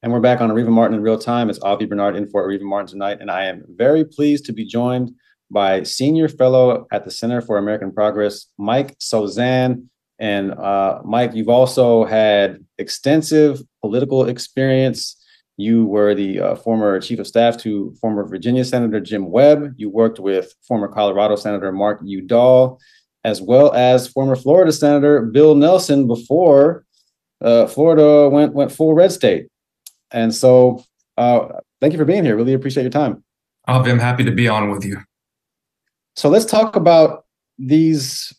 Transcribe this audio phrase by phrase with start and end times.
[0.00, 1.50] And we're back on Areva Martin in real time.
[1.50, 3.18] It's Avi Bernard in for Areva Martin tonight.
[3.20, 5.10] And I am very pleased to be joined
[5.50, 9.86] by Senior Fellow at the Center for American Progress, Mike Sozan.
[10.20, 15.16] And uh, Mike, you've also had extensive political experience.
[15.56, 19.74] You were the uh, former chief of staff to former Virginia Senator Jim Webb.
[19.78, 22.78] You worked with former Colorado Senator Mark Udall,
[23.24, 26.84] as well as former Florida Senator Bill Nelson before
[27.40, 29.48] uh, Florida went went full red state.
[30.10, 30.84] And so,
[31.16, 32.36] uh, thank you for being here.
[32.36, 33.22] Really appreciate your time.
[33.66, 34.98] I'm happy to be on with you.
[36.16, 37.26] So let's talk about
[37.58, 38.34] these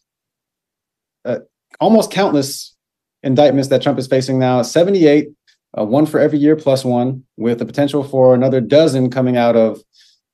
[1.24, 1.40] uh,
[1.80, 2.76] almost countless
[3.24, 4.62] indictments that Trump is facing now.
[4.62, 5.30] 78,
[5.78, 9.56] uh, one for every year plus one, with the potential for another dozen coming out
[9.56, 9.82] of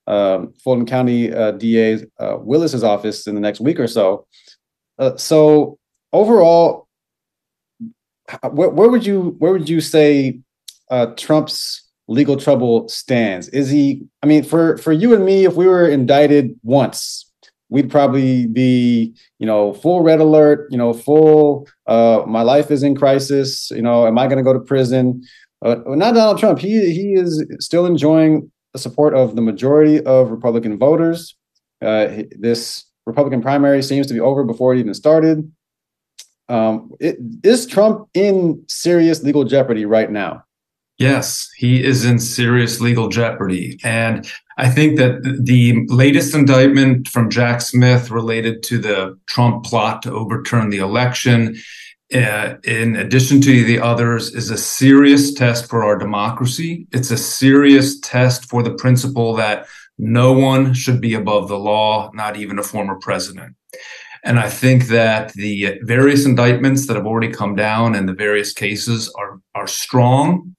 [0.06, 4.26] um, Fulton County uh, DA uh, Willis's office in the next week or so.
[4.98, 5.78] Uh, so
[6.12, 6.88] overall,
[8.50, 10.40] where, where would you where would you say
[10.90, 13.48] uh, Trump's legal trouble stands?
[13.48, 14.02] Is he?
[14.22, 17.30] I mean, for for you and me, if we were indicted once,
[17.68, 20.68] we'd probably be, you know, full red alert.
[20.70, 21.68] You know, full.
[21.86, 23.70] Uh, my life is in crisis.
[23.70, 25.22] You know, am I going to go to prison?
[25.64, 26.58] Uh, not Donald Trump.
[26.58, 31.34] He he is still enjoying the support of the majority of Republican voters.
[31.82, 35.50] Uh, this Republican primary seems to be over before it even started.
[36.48, 40.44] Um, it, is Trump in serious legal jeopardy right now?
[40.98, 43.78] Yes, he is in serious legal jeopardy.
[43.84, 50.02] And I think that the latest indictment from Jack Smith related to the Trump plot
[50.02, 51.56] to overturn the election,
[52.14, 56.86] uh, in addition to the others, is a serious test for our democracy.
[56.92, 59.66] It's a serious test for the principle that
[59.98, 63.54] no one should be above the law, not even a former president.
[64.26, 68.52] And I think that the various indictments that have already come down and the various
[68.52, 70.56] cases are, are strong.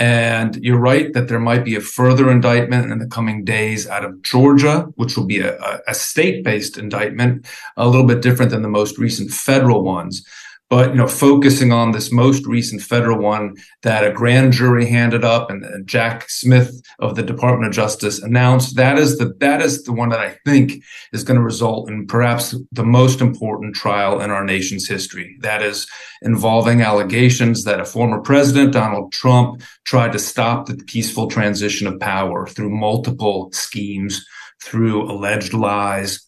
[0.00, 4.04] And you're right that there might be a further indictment in the coming days out
[4.04, 8.62] of Georgia, which will be a, a state based indictment, a little bit different than
[8.62, 10.26] the most recent federal ones.
[10.70, 15.22] But you know, focusing on this most recent federal one that a grand jury handed
[15.24, 19.60] up, and, and, Jack Smith of the Department of Justice announced, that is the that
[19.60, 20.82] is the one that I think
[21.12, 25.36] is going to result in perhaps the most important trial in our nation's history.
[25.40, 25.86] That is
[26.22, 32.00] involving allegations that a former president, Donald Trump, tried to stop the peaceful transition of
[32.00, 34.24] power through multiple schemes,
[34.62, 36.26] through alleged lies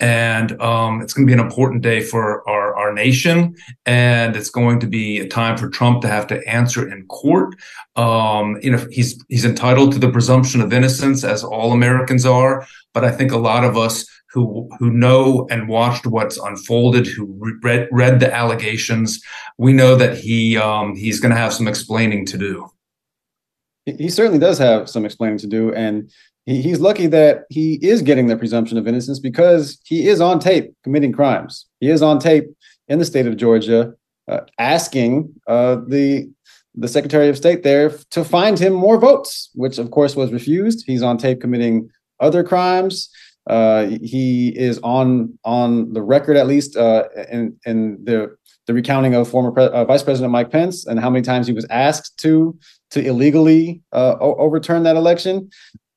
[0.00, 3.56] and um, it's going to be an important day for our, our nation.
[3.84, 7.54] And it's going to be a time for trump to have to answer in court.
[7.96, 12.66] Um, you know he's he's entitled to the presumption of innocence as all americans are.
[12.94, 17.26] But i think a lot of us who who know and watched what's unfolded who
[17.62, 19.22] read read the allegations
[19.58, 22.70] we know that he um, he's going to have some explaining to do.
[23.84, 25.72] He certainly does have some explaining to do.
[25.72, 26.10] And
[26.48, 30.74] he's lucky that he is getting the presumption of innocence because he is on tape
[30.82, 31.66] committing crimes.
[31.80, 32.46] He is on tape
[32.88, 33.92] in the state of Georgia
[34.28, 36.30] uh, asking uh, the
[36.74, 40.84] the Secretary of State there to find him more votes, which of course was refused.
[40.86, 43.10] He's on tape committing other crimes.
[43.48, 48.36] Uh, he is on on the record at least uh, in in the
[48.66, 51.52] the recounting of former Pre- uh, Vice President Mike Pence and how many times he
[51.52, 52.56] was asked to
[52.90, 55.50] to illegally uh, overturn that election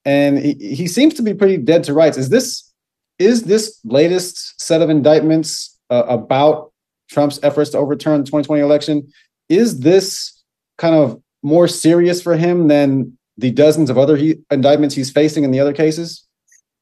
[0.05, 2.17] and he, he seems to be pretty dead to rights.
[2.17, 2.71] Is this
[3.19, 6.71] is this latest set of indictments uh, about
[7.09, 9.11] Trump's efforts to overturn the 2020 election?
[9.47, 10.41] Is this
[10.77, 15.43] kind of more serious for him than the dozens of other he, indictments he's facing
[15.43, 16.25] in the other cases?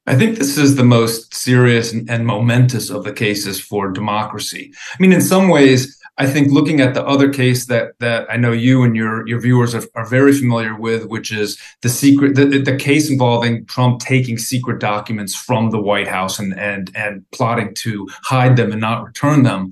[0.06, 4.72] I think this is the most serious and, and, momentous of the cases for democracy.
[4.92, 8.36] I mean, in some ways, I think looking at the other case that that I
[8.36, 12.34] know you and your your viewers are, are very familiar with, which is the secret
[12.34, 17.24] the, the case involving Trump taking secret documents from the White House and and and
[17.30, 19.70] plotting to hide them and not return them.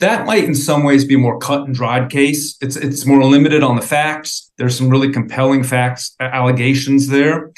[0.00, 2.58] That might in some ways be a more cut and dried case.
[2.60, 4.52] It's it's more limited on the facts.
[4.58, 7.52] There's some really compelling facts uh, allegations there.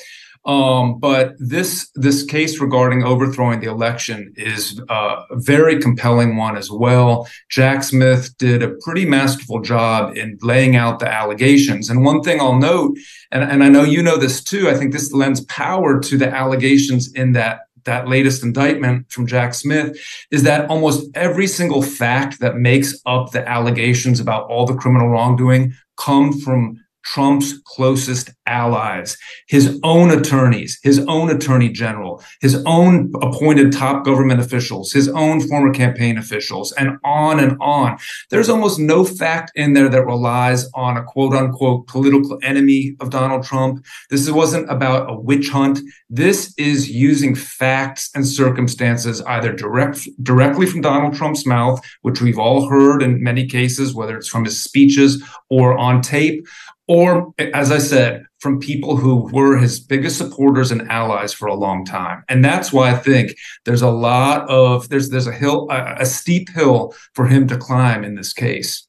[0.49, 6.71] Um, but this this case regarding overthrowing the election is a very compelling one as
[6.71, 7.29] well.
[7.50, 11.91] Jack Smith did a pretty masterful job in laying out the allegations.
[11.91, 12.97] And one thing I'll note,
[13.31, 16.35] and, and I know you know this too, I think this lends power to the
[16.35, 19.99] allegations in that that latest indictment from Jack Smith
[20.31, 25.09] is that almost every single fact that makes up the allegations about all the criminal
[25.09, 29.16] wrongdoing come from Trump's closest allies,
[29.46, 35.40] his own attorneys, his own attorney general, his own appointed top government officials, his own
[35.40, 37.96] former campaign officials, and on and on.
[38.31, 43.11] There's almost no fact in there that relies on a quote unquote political enemy of
[43.11, 43.84] Donald Trump.
[44.11, 45.81] This wasn't about a witch hunt.
[46.11, 52.38] This is using facts and circumstances either direct, directly from Donald Trump's mouth, which we've
[52.38, 56.46] all heard in many cases, whether it's from his speeches or on tape,
[56.88, 61.55] or as I said, from people who were his biggest supporters and allies for a
[61.55, 62.25] long time.
[62.29, 66.06] And that's why I think there's a lot of there's there's a hill a, a
[66.06, 68.87] steep hill for him to climb in this case.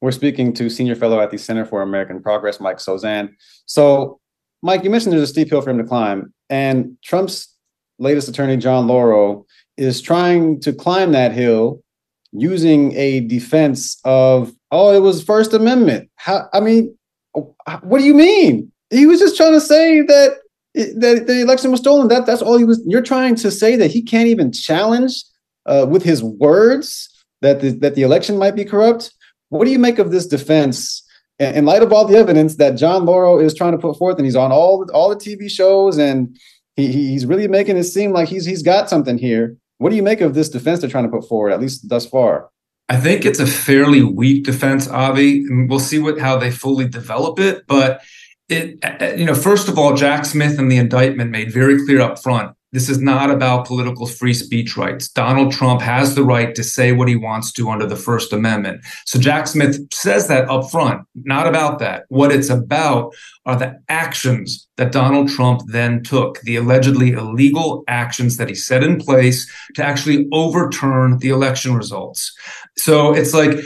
[0.00, 3.30] We're speaking to senior fellow at the Center for American Progress, Mike Sozan.
[3.66, 4.20] So,
[4.62, 7.56] Mike, you mentioned there's a steep hill for him to climb, and Trump's
[7.98, 9.46] latest attorney, John Lauro,
[9.76, 11.82] is trying to climb that hill
[12.34, 16.10] using a defense of oh, it was First Amendment.
[16.16, 16.48] How?
[16.52, 16.96] I mean,
[17.32, 18.70] what do you mean?
[18.90, 20.38] He was just trying to say that
[20.74, 22.08] that the election was stolen.
[22.08, 22.82] That that's all he was.
[22.86, 25.22] You're trying to say that he can't even challenge
[25.66, 27.08] uh, with his words
[27.40, 29.12] that the, that the election might be corrupt.
[29.50, 31.02] What do you make of this defense?
[31.40, 34.24] In light of all the evidence that John Lauro is trying to put forth, and
[34.24, 36.36] he's on all all the TV shows, and
[36.76, 39.56] he, he's really making it seem like he's he's got something here.
[39.84, 42.06] What do you make of this defense they're trying to put forward, at least thus
[42.06, 42.48] far?
[42.88, 45.40] I think it's a fairly weak defense, Avi.
[45.40, 47.66] And we'll see what how they fully develop it.
[47.66, 48.00] But
[48.48, 48.78] it,
[49.18, 52.56] you know, first of all, Jack Smith and the indictment made very clear up front
[52.74, 55.08] this is not about political free speech rights.
[55.08, 58.84] Donald Trump has the right to say what he wants to under the First Amendment.
[59.06, 62.02] So Jack Smith says that up front, not about that.
[62.08, 63.14] What it's about
[63.46, 68.82] are the actions that Donald Trump then took, the allegedly illegal actions that he set
[68.82, 72.36] in place to actually overturn the election results.
[72.76, 73.56] So it's like,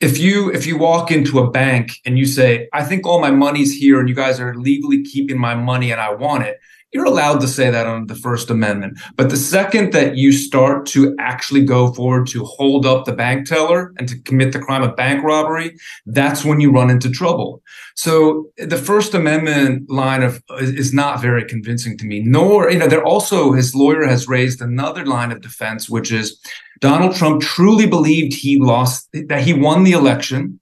[0.00, 3.30] if you if you walk into a bank and you say i think all my
[3.30, 6.58] money's here and you guys are legally keeping my money and i want it
[6.92, 8.98] you're allowed to say that under the First Amendment.
[9.16, 13.48] But the second that you start to actually go forward to hold up the bank
[13.48, 17.62] teller and to commit the crime of bank robbery, that's when you run into trouble.
[17.96, 22.20] So the First Amendment line of is not very convincing to me.
[22.20, 26.38] Nor, you know, there also his lawyer has raised another line of defense, which is
[26.80, 30.58] Donald Trump truly believed he lost that he won the election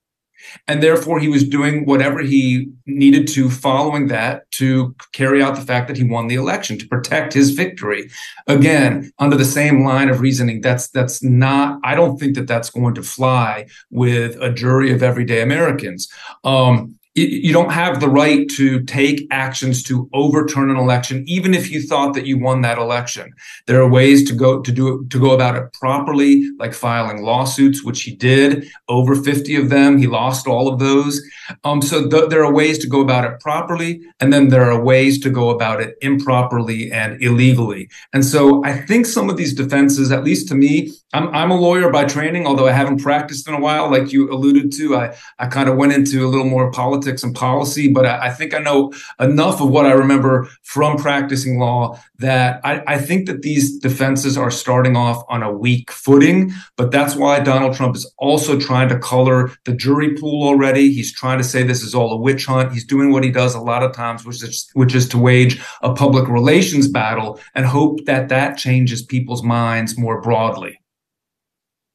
[0.67, 5.61] and therefore, he was doing whatever he needed to following that to carry out the
[5.62, 8.11] fact that he won the election to protect his victory.
[8.47, 11.81] Again, under the same line of reasoning, that's that's not.
[11.85, 16.08] I don't think that that's going to fly with a jury of everyday Americans.
[16.44, 21.68] Um, you don't have the right to take actions to overturn an election, even if
[21.68, 23.32] you thought that you won that election.
[23.66, 27.82] There are ways to go to do to go about it properly, like filing lawsuits,
[27.82, 29.98] which he did, over 50 of them.
[29.98, 31.20] He lost all of those.
[31.64, 34.80] Um, so th- there are ways to go about it properly, and then there are
[34.80, 37.88] ways to go about it improperly and illegally.
[38.12, 41.60] And so I think some of these defenses, at least to me, I'm, I'm a
[41.60, 44.94] lawyer by training, although I haven't practiced in a while, like you alluded to.
[44.94, 48.31] I, I kind of went into a little more politics and policy, but I, I,
[48.31, 53.26] think I know enough of what I remember from practicing law that I, I think
[53.26, 56.52] that these defenses are starting off on a weak footing.
[56.76, 60.93] But that's why Donald Trump is also trying to color the jury pool already.
[60.93, 62.73] He's trying to say this is all a witch hunt.
[62.73, 65.62] He's doing what he does a lot of times, which is, which is to wage
[65.82, 70.81] a public relations battle and hope that that changes people's minds more broadly.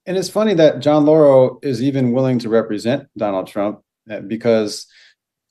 [0.05, 3.81] And it's funny that John Lauro is even willing to represent Donald Trump
[4.27, 4.87] because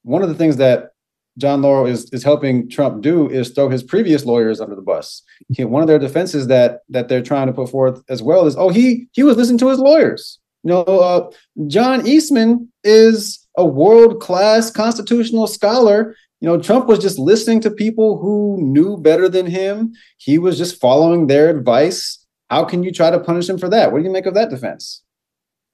[0.03, 0.91] one of the things that
[1.37, 5.23] John Lauro is is helping Trump do is throw his previous lawyers under the bus.
[5.53, 8.57] He, one of their defenses that that they're trying to put forth as well is,
[8.57, 10.39] oh, he he was listening to his lawyers.
[10.63, 11.31] You know, uh,
[11.67, 16.17] John Eastman is a world class constitutional scholar.
[16.41, 19.95] You know, Trump was just listening to people who knew better than him.
[20.19, 23.91] He was just following their advice how can you try to punish him for that?
[23.91, 25.03] What do you make of that defense?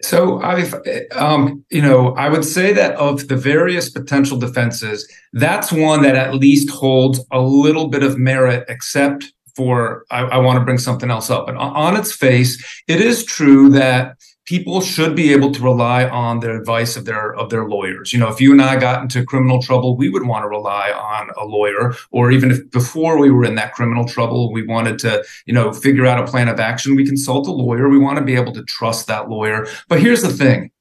[0.03, 0.75] So I've,
[1.13, 6.17] um, you know, I would say that of the various potential defenses, that's one that
[6.17, 10.79] at least holds a little bit of merit, except for I, I want to bring
[10.79, 11.49] something else up.
[11.49, 14.17] And on its face, it is true that
[14.51, 18.13] people should be able to rely on the advice of their of their lawyers.
[18.13, 20.91] You know, if you and I got into criminal trouble, we would want to rely
[20.91, 24.99] on a lawyer, or even if before we were in that criminal trouble, we wanted
[25.05, 27.89] to, you know, figure out a plan of action, we consult a lawyer.
[27.89, 29.69] We want to be able to trust that lawyer.
[29.89, 30.73] But here's the thing.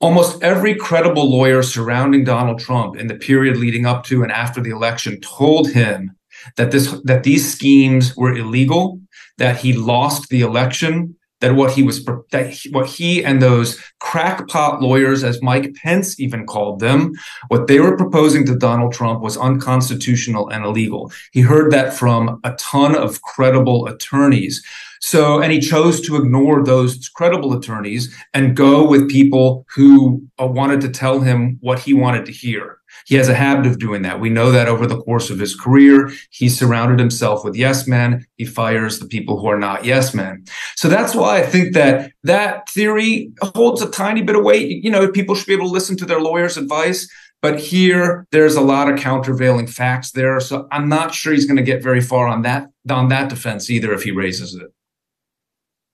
[0.00, 4.60] Almost every credible lawyer surrounding Donald Trump in the period leading up to and after
[4.60, 6.10] the election told him
[6.56, 9.00] that this that these schemes were illegal,
[9.38, 13.80] that he lost the election, that what he was that he, what he and those
[13.98, 17.12] crackpot lawyers, as Mike Pence even called them,
[17.48, 21.12] what they were proposing to Donald Trump was unconstitutional and illegal.
[21.32, 24.62] He heard that from a ton of credible attorneys.
[25.02, 30.46] So, and he chose to ignore those credible attorneys and go with people who uh,
[30.46, 32.79] wanted to tell him what he wanted to hear.
[33.06, 34.20] He has a habit of doing that.
[34.20, 38.26] We know that over the course of his career, he surrounded himself with yes men.
[38.36, 40.44] He fires the people who are not yes men.
[40.76, 44.84] So that's why I think that that theory holds a tiny bit of weight.
[44.84, 47.08] You know, people should be able to listen to their lawyer's advice.
[47.42, 50.40] But here, there's a lot of countervailing facts there.
[50.40, 53.70] So I'm not sure he's going to get very far on that on that defense
[53.70, 54.68] either if he raises it.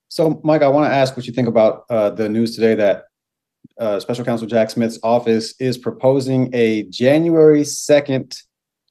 [0.08, 3.04] So, Mike, I want to ask what you think about uh, the news today that
[3.78, 8.30] uh, Special Counsel Jack Smith's office is proposing a January 2nd,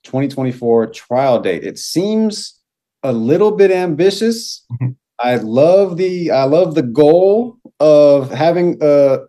[0.03, 1.63] 2024 trial date.
[1.63, 2.59] It seems
[3.03, 4.63] a little bit ambitious.
[4.73, 4.91] Mm-hmm.
[5.19, 9.19] I love the I love the goal of having uh,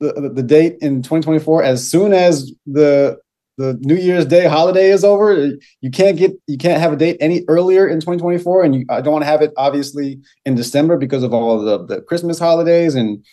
[0.00, 3.18] the the date in 2024 as soon as the
[3.56, 5.52] the New Year's Day holiday is over.
[5.80, 9.00] You can't get you can't have a date any earlier in 2024, and you I
[9.00, 12.94] don't want to have it obviously in December because of all the the Christmas holidays
[12.94, 13.24] and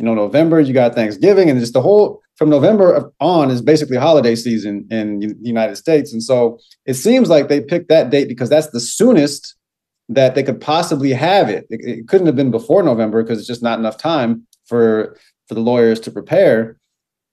[0.00, 3.98] you know November you got Thanksgiving and just the whole from November on is basically
[3.98, 8.26] holiday season in the United States, and so it seems like they picked that date
[8.26, 9.54] because that's the soonest
[10.08, 11.66] that they could possibly have it.
[11.68, 15.54] It, it couldn't have been before November because it's just not enough time for for
[15.54, 16.78] the lawyers to prepare.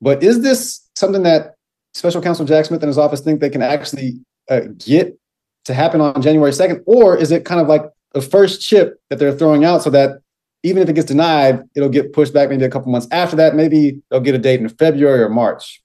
[0.01, 1.55] But is this something that
[1.93, 4.19] special counsel Jack Smith and his office think they can actually
[4.49, 5.17] uh, get
[5.65, 6.83] to happen on January 2nd?
[6.85, 7.83] Or is it kind of like
[8.13, 10.19] the first chip that they're throwing out so that
[10.67, 13.55] even if it gets denied, it'll get pushed back maybe a couple months after that?
[13.55, 15.81] Maybe they'll get a date in February or March.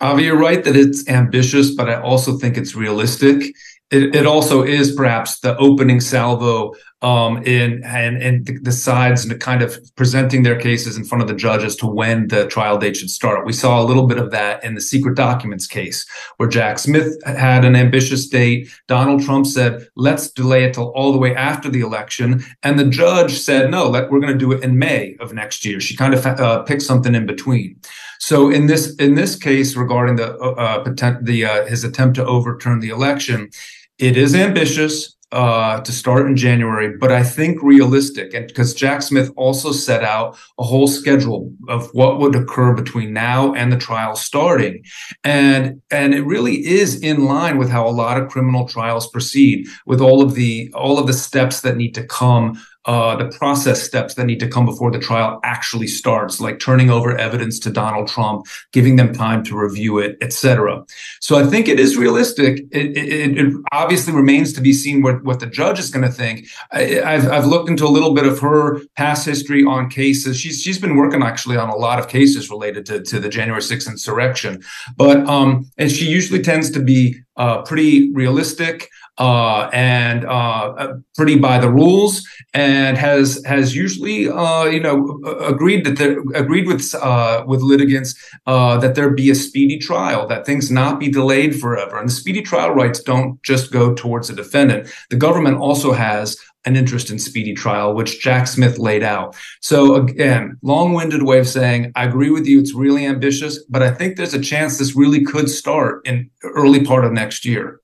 [0.00, 3.54] Avi, you're right that it's ambitious, but I also think it's realistic
[3.92, 9.40] it, it also is perhaps the opening salvo um, in and and the sides and
[9.40, 12.78] kind of presenting their cases in front of the judge as to when the trial
[12.78, 13.44] date should start.
[13.44, 16.06] We saw a little bit of that in the secret documents case,
[16.36, 18.68] where Jack Smith had an ambitious date.
[18.86, 22.86] Donald Trump said, "Let's delay it till all the way after the election," and the
[22.86, 25.96] judge said, "No, let, we're going to do it in May of next year." She
[25.96, 27.80] kind of uh, picked something in between.
[28.20, 32.24] So in this in this case regarding the uh, uh, the uh, his attempt to
[32.24, 33.50] overturn the election
[33.98, 38.34] it is ambitious uh, to start in January, but I think realistic.
[38.34, 43.14] And because Jack Smith also set out a whole schedule of what would occur between
[43.14, 44.84] now and the trial starting.
[45.24, 49.66] And, and it really is in line with how a lot of criminal trials proceed
[49.86, 53.82] with all of the, all of the steps that need to come uh, the process
[53.82, 57.70] steps that need to come before the trial actually starts, like turning over evidence to
[57.70, 60.84] Donald Trump, giving them time to review it, etc.
[61.20, 62.60] So I think it is realistic.
[62.72, 66.10] It, it, it obviously remains to be seen what, what the judge is going to
[66.10, 66.48] think.
[66.72, 70.38] I, have I've looked into a little bit of her past history on cases.
[70.38, 73.62] She's she's been working actually on a lot of cases related to, to the January
[73.62, 74.62] 6th insurrection,
[74.96, 81.38] but um, and she usually tends to be uh, pretty realistic uh, and uh, pretty
[81.38, 86.00] by the rules, and has has usually uh, you know agreed that
[86.34, 88.14] agreed with uh, with litigants
[88.46, 92.12] uh, that there be a speedy trial, that things not be delayed forever, and the
[92.12, 94.88] speedy trial rights don't just go towards the defendant.
[95.10, 99.36] The government also has an interest in speedy trial, which Jack Smith laid out.
[99.60, 102.60] So again, long-winded way of saying, I agree with you.
[102.60, 106.84] It's really ambitious, but I think there's a chance this really could start in early
[106.84, 107.81] part of next year.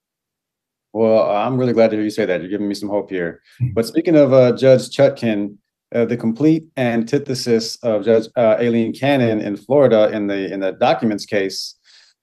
[0.93, 2.41] Well, I'm really glad to hear you say that.
[2.41, 3.41] You're giving me some hope here.
[3.59, 3.69] Hmm.
[3.73, 5.57] But speaking of uh, Judge Chutkan,
[5.93, 10.71] uh, the complete antithesis of Judge uh, Aileen Cannon in Florida in the in the
[10.71, 11.75] documents case,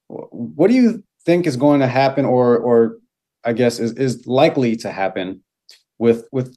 [0.08, 2.98] what do you think is going to happen, or or
[3.44, 5.42] I guess is is likely to happen
[5.98, 6.56] with with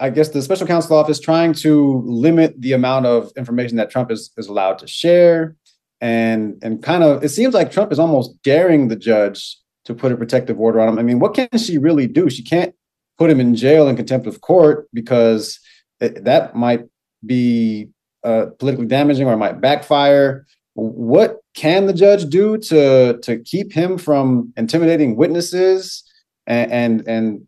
[0.00, 4.10] I guess the special counsel office trying to limit the amount of information that Trump
[4.10, 5.56] is is allowed to share,
[6.00, 10.12] and and kind of it seems like Trump is almost daring the judge to put
[10.12, 10.98] a protective order on him.
[10.98, 12.30] I mean, what can she really do?
[12.30, 12.74] She can't
[13.18, 15.60] put him in jail in contempt of court because
[16.00, 16.84] that might
[17.24, 17.88] be
[18.24, 20.46] uh, politically damaging or might backfire.
[20.74, 26.02] What can the judge do to to keep him from intimidating witnesses
[26.46, 27.46] and and, and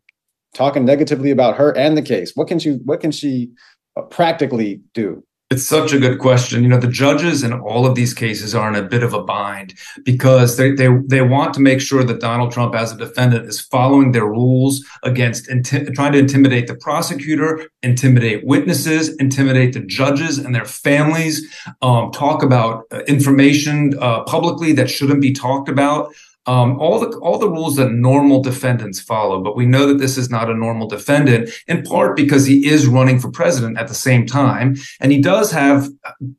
[0.54, 2.32] talking negatively about her and the case?
[2.36, 3.50] What can she what can she
[3.96, 5.24] uh, practically do?
[5.48, 6.64] It's such a good question.
[6.64, 9.22] You know, the judges in all of these cases are in a bit of a
[9.22, 13.46] bind because they they they want to make sure that Donald Trump, as a defendant,
[13.46, 19.86] is following their rules against inti- trying to intimidate the prosecutor, intimidate witnesses, intimidate the
[19.86, 21.46] judges and their families,
[21.80, 26.12] um, talk about uh, information uh, publicly that shouldn't be talked about.
[26.46, 29.42] Um, all the all the rules that normal defendants follow.
[29.42, 32.86] But we know that this is not a normal defendant, in part because he is
[32.86, 35.88] running for president at the same time, and he does have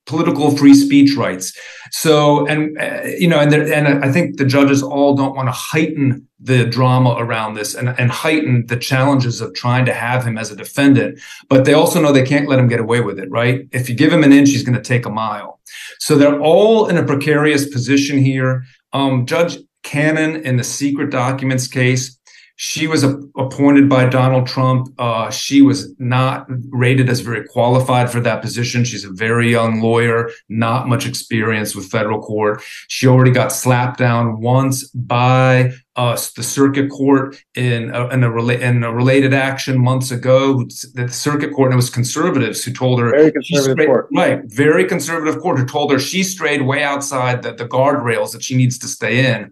[0.06, 1.58] political free speech rights.
[1.92, 5.48] So, and uh, you know, and there, and I think the judges all don't want
[5.48, 10.24] to heighten the drama around this and, and heighten the challenges of trying to have
[10.24, 11.20] him as a defendant.
[11.50, 13.68] But they also know they can't let him get away with it, right?
[13.72, 15.60] If you give him an inch, he's going to take a mile.
[16.00, 18.64] So they're all in a precarious position here.
[18.94, 19.58] Um, Judge
[19.88, 22.17] Cannon in the secret documents case
[22.58, 24.88] she was a- appointed by Donald Trump.
[24.98, 28.84] Uh, she was not rated as very qualified for that position.
[28.84, 32.62] She's a very young lawyer, not much experience with federal court.
[32.88, 38.30] She already got slapped down once by uh, the circuit court in a, in, a
[38.30, 40.64] rela- in a related action months ago.
[40.94, 44.08] That The circuit court, and it was conservatives who told her very conservative strayed, court,
[44.16, 44.42] right?
[44.46, 48.56] Very conservative court who told her she strayed way outside the, the guardrails that she
[48.56, 49.52] needs to stay in.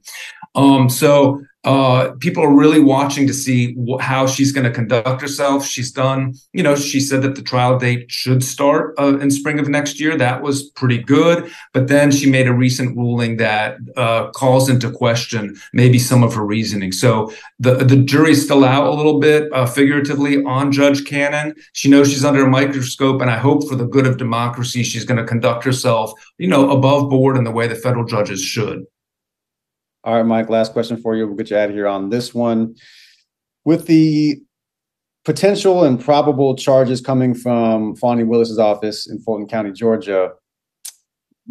[0.55, 5.19] Um, so uh, people are really watching to see wh- how she's going to conduct
[5.19, 5.65] herself.
[5.65, 9.57] She's done, you know, she said that the trial date should start uh, in spring
[9.57, 10.15] of next year.
[10.15, 11.51] That was pretty good.
[11.73, 16.35] But then she made a recent ruling that uh, calls into question maybe some of
[16.35, 16.91] her reasoning.
[16.91, 21.55] So the the jury's still out a little bit, uh, figuratively, on Judge Cannon.
[21.73, 25.05] She knows she's under a microscope, and I hope for the good of democracy, she's
[25.05, 28.85] going to conduct herself, you know, above board in the way the federal judges should.
[30.05, 31.25] All right, Mike, last question for you.
[31.25, 32.75] We'll get you out of here on this one.
[33.63, 34.39] With the
[35.23, 40.33] potential and probable charges coming from Fani Willis's office in Fulton County, Georgia,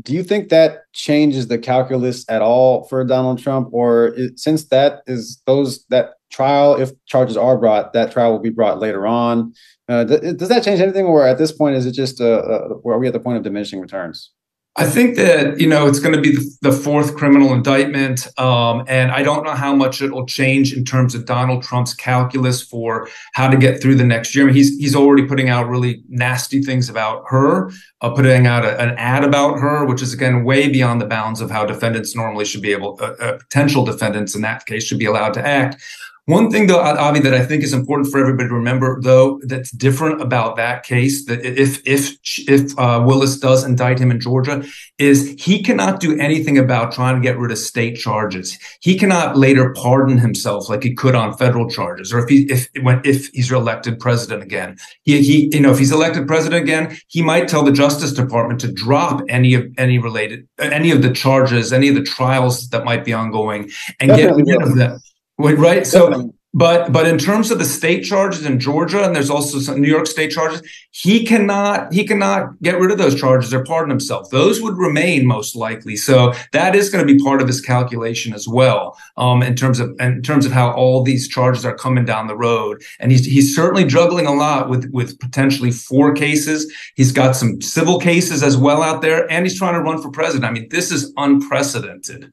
[0.02, 3.70] do you think that changes the calculus at all for Donald Trump?
[3.72, 8.50] Or since that is those that trial, if charges are brought, that trial will be
[8.50, 9.52] brought later on.
[9.88, 12.68] Uh, th- does that change anything, or at this point is it just uh, uh,
[12.86, 14.30] are we at the point of diminishing returns?
[14.76, 19.12] I think that you know it's going to be the, fourth criminal indictment, um, and
[19.12, 23.08] I don't know how much it will change in terms of Donald Trump's calculus for
[23.34, 24.44] how to get through the next year.
[24.44, 28.64] I mean, he's he's already putting out really nasty things about her, uh, putting out
[28.64, 32.16] a, an ad about her, which is again way beyond the bounds of how defendants
[32.16, 35.46] normally should be able, uh, uh, potential defendants in that case should be allowed to
[35.46, 35.80] act.
[36.26, 39.70] One thing, though, Avi, that I think is important for everybody to remember, though, that's
[39.70, 42.16] different about that case, that if if
[42.48, 44.64] if uh, Willis does indict him in Georgia,
[44.98, 48.58] is he cannot do anything about trying to get rid of state charges.
[48.80, 52.68] He cannot later pardon himself like he could on federal charges, or if he if
[52.80, 54.78] when if he's elected president again.
[55.02, 58.60] He he you know if he's elected president again, he might tell the Justice Department
[58.60, 62.86] to drop any of any related any of the charges, any of the trials that
[62.86, 65.00] might be ongoing, and Definitely get rid of them
[65.38, 65.86] right.
[65.86, 69.80] So, but but in terms of the state charges in Georgia, and there's also some
[69.80, 73.90] New York state charges, he cannot he cannot get rid of those charges or pardon
[73.90, 74.30] himself.
[74.30, 75.96] Those would remain most likely.
[75.96, 79.80] So that is going to be part of his calculation as well, um, in terms
[79.80, 82.84] of in terms of how all these charges are coming down the road.
[83.00, 86.72] And he's he's certainly juggling a lot with with potentially four cases.
[86.94, 90.08] He's got some civil cases as well out there, and he's trying to run for
[90.08, 90.44] president.
[90.44, 92.32] I mean, this is unprecedented.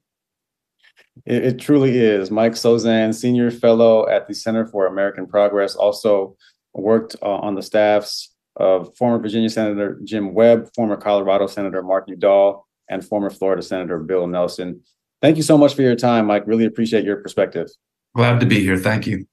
[1.26, 2.32] It, it, truly is.
[2.32, 6.36] Mike Sozan, senior fellow at the Center for American Progress, also
[6.74, 12.08] worked uh, on the staffs of former Virginia Senator Jim Webb, former Colorado Senator Mark
[12.08, 14.82] Udall, and former Florida Senator Bill Nelson.
[15.22, 16.48] Thank you so much for your time, Mike.
[16.48, 17.68] Really appreciate your perspective.
[18.16, 18.78] Glad to be here.
[18.78, 19.28] Thank you.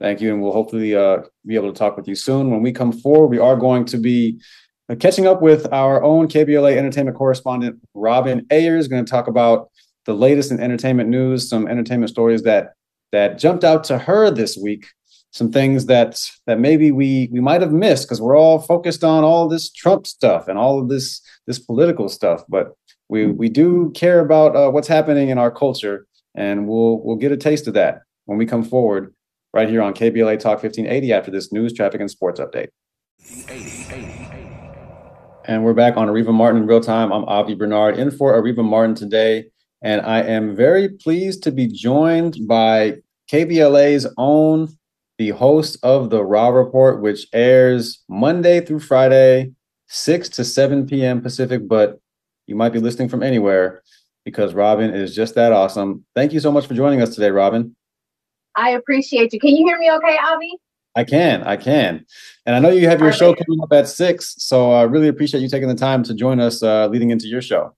[0.00, 0.32] Thank you.
[0.32, 2.50] And we'll hopefully uh, be able to talk with you soon.
[2.50, 4.40] When we come forward, we are going to be
[4.88, 9.70] uh, catching up with our own KBLA entertainment correspondent, Robin Ayers, going to talk about
[10.06, 12.74] the latest in entertainment news, some entertainment stories that
[13.12, 14.86] that jumped out to her this week,
[15.30, 19.24] some things that that maybe we we might have missed because we're all focused on
[19.24, 22.72] all this Trump stuff and all of this this political stuff, but
[23.08, 27.32] we we do care about uh, what's happening in our culture, and we'll we'll get
[27.32, 29.14] a taste of that when we come forward
[29.52, 32.68] right here on KBLA Talk 1580 after this news, traffic, and sports update.
[35.46, 37.12] And we're back on Areva Martin in real time.
[37.12, 39.44] I'm Avi Bernard in for Areva Martin today.
[39.84, 42.94] And I am very pleased to be joined by
[43.30, 44.68] KBLA's own,
[45.18, 49.52] the host of the RA Report, which airs Monday through Friday,
[49.88, 51.20] 6 to 7 p.m.
[51.20, 52.00] Pacific, but
[52.46, 53.82] you might be listening from anywhere
[54.24, 56.06] because Robin is just that awesome.
[56.14, 57.76] Thank you so much for joining us today, Robin.
[58.56, 59.38] I appreciate you.
[59.38, 60.50] Can you hear me okay, Avi?
[60.96, 62.06] I can, I can.
[62.46, 65.42] And I know you have your show coming up at six, so I really appreciate
[65.42, 67.74] you taking the time to join us uh, leading into your show.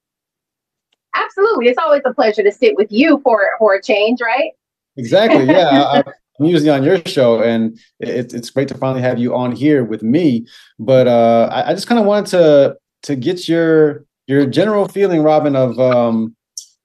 [1.25, 1.69] Absolutely.
[1.69, 4.53] It's always a pleasure to sit with you for for a change, right?
[4.97, 5.47] Exactly.
[5.57, 5.83] Yeah.
[5.83, 6.03] I,
[6.39, 9.85] am usually on your show, and it, it's great to finally have you on here
[9.85, 10.47] with me.
[10.79, 15.23] But uh, I, I just kind of wanted to to get your your general feeling,
[15.23, 16.37] Robin, of um,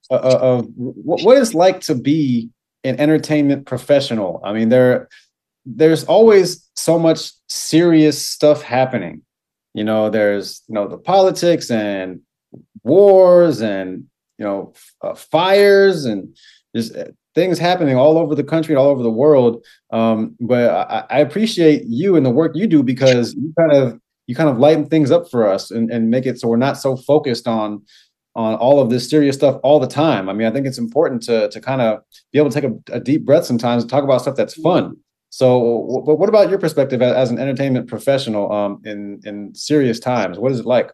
[0.10, 2.50] of what it's like to be
[2.84, 4.42] an entertainment professional.
[4.44, 5.10] I mean, there
[5.66, 9.22] there's always so much serious stuff happening.
[9.74, 12.22] You know, there's you know the politics and
[12.84, 14.08] wars and
[14.42, 14.74] you know
[15.04, 16.36] uh, fires and
[16.76, 19.64] just uh, things happening all over the country and all over the world.
[19.92, 24.00] Um, but I, I, appreciate you and the work you do because you kind of
[24.26, 26.78] you kind of lighten things up for us and, and make it so we're not
[26.78, 27.84] so focused on
[28.36, 30.28] on all of this serious stuff all the time.
[30.28, 32.00] I mean, I think it's important to to kind of
[32.34, 34.98] be able to take a, a deep breath sometimes and talk about stuff that's fun.
[35.30, 40.00] So, w- what about your perspective as, as an entertainment professional um, in in serious
[40.00, 40.40] times?
[40.40, 40.92] What is it like?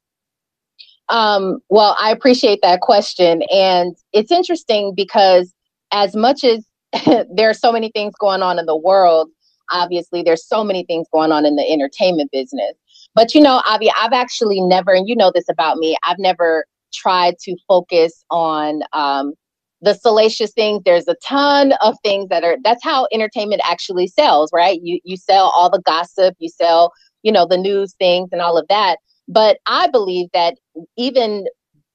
[1.09, 5.53] Um, well, I appreciate that question, and it's interesting because
[5.91, 6.65] as much as
[7.33, 9.29] there are so many things going on in the world,
[9.71, 12.73] obviously there's so many things going on in the entertainment business.
[13.15, 16.65] But you know, Avi, I've actually never, and you know this about me, I've never
[16.93, 19.33] tried to focus on um,
[19.81, 20.81] the salacious things.
[20.85, 22.57] There's a ton of things that are.
[22.63, 24.79] That's how entertainment actually sells, right?
[24.81, 26.91] You you sell all the gossip, you sell,
[27.23, 28.97] you know, the news things and all of that.
[29.27, 30.55] But I believe that
[30.95, 31.45] even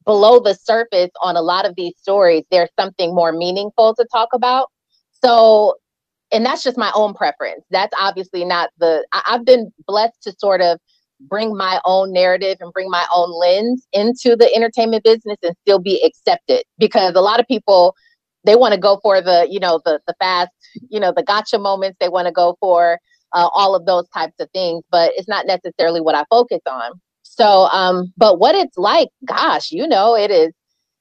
[0.05, 4.29] below the surface on a lot of these stories, there's something more meaningful to talk
[4.35, 4.69] about.
[5.25, 5.77] So,
[6.33, 7.65] and that's just my own preference.
[7.71, 10.79] That's obviously not the, I, I've been blessed to sort of
[11.29, 15.79] bring my own narrative and bring my own lens into the entertainment business and still
[15.79, 17.95] be accepted because a lot of people
[18.45, 20.51] they want to go for the you know the the fast
[20.89, 22.99] you know the gotcha moments they want to go for
[23.35, 26.93] uh, all of those types of things but it's not necessarily what i focus on
[27.23, 30.53] so, um, but what it's like, gosh, you know, it is,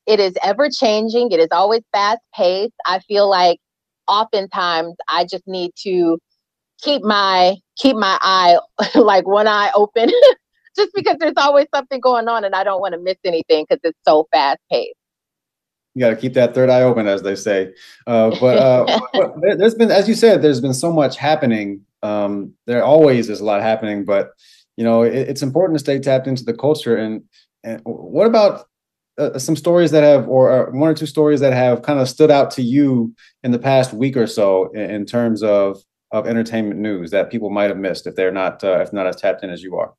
[0.08, 1.32] it is ever changing.
[1.32, 2.74] It is always fast paced.
[2.86, 3.60] I feel like
[4.08, 6.20] oftentimes I just need to
[6.82, 8.58] keep my keep my eye
[8.96, 10.10] like one eye open
[10.76, 13.82] just because there's always something going on and I don't want to miss anything because
[13.84, 14.96] it's so fast paced.
[15.94, 17.74] You got to keep that third eye open, as they say.
[18.08, 21.82] Uh, but, uh, but there's been, as you said, there's been so much happening.
[22.02, 24.32] Um, there always is a lot happening, but
[24.78, 26.96] you know it, it's important to stay tapped into the culture.
[26.96, 27.24] And,
[27.64, 28.66] and what about
[29.18, 32.08] uh, some stories that have or, or, one or two stories that have kind of
[32.08, 35.82] stood out to you in the past week or so in, in terms of
[36.12, 39.16] of entertainment news that people might have missed if they're not uh, if not as
[39.16, 39.94] tapped in as you are?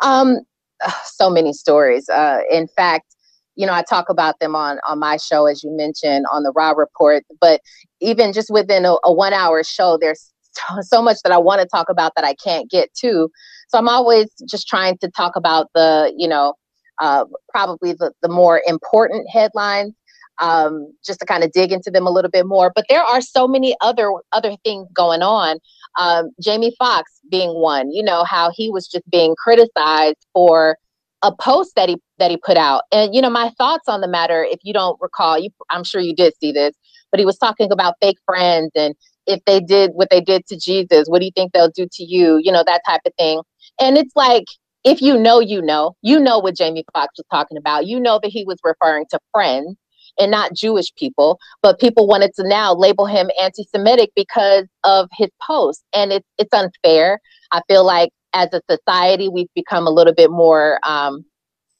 [0.00, 0.38] Um
[1.04, 2.08] so many stories.
[2.08, 3.14] Uh in fact
[3.56, 6.52] you know i talk about them on on my show as you mentioned on the
[6.56, 7.60] RA report but
[8.00, 10.33] even just within a, a one hour show there's
[10.82, 13.30] so much that I want to talk about that I can't get to.
[13.68, 16.54] So I'm always just trying to talk about the, you know,
[17.00, 19.94] uh, probably the, the more important headlines,
[20.38, 22.72] um, just to kind of dig into them a little bit more.
[22.74, 25.58] But there are so many other other things going on.
[25.98, 30.76] Um, Jamie Foxx being one, you know, how he was just being criticized for
[31.22, 32.82] a post that he that he put out.
[32.92, 36.00] And you know, my thoughts on the matter, if you don't recall, you I'm sure
[36.00, 36.74] you did see this,
[37.10, 38.94] but he was talking about fake friends and
[39.26, 42.04] if they did what they did to Jesus, what do you think they'll do to
[42.04, 42.38] you?
[42.42, 43.42] You know, that type of thing.
[43.80, 44.44] And it's like,
[44.84, 47.86] if you know, you know, you know what Jamie Foxx was talking about.
[47.86, 49.76] You know that he was referring to friends
[50.18, 55.30] and not Jewish people, but people wanted to now label him anti-Semitic because of his
[55.42, 57.18] post, and it's it's unfair.
[57.50, 61.24] I feel like as a society, we've become a little bit more um,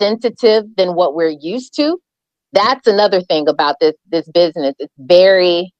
[0.01, 1.99] sensitive than what we're used to.
[2.53, 4.75] That's another thing about this this business.
[4.79, 5.74] It's very